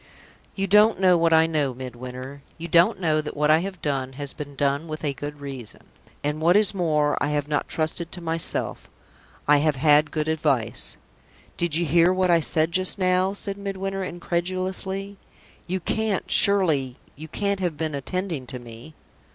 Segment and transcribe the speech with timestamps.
[0.55, 2.41] "You don't know what I know, Midwinter.
[2.57, 5.81] You don't know that what I have done has been done with a good reason.
[6.23, 8.89] And what is more, I have not trusted to myself
[9.47, 10.97] I have had good advice."
[11.55, 15.17] "Did you hear what I said just now?" asked Midwinter, incredulously.
[15.67, 18.95] "You can't surely, you can't have been attending to me?"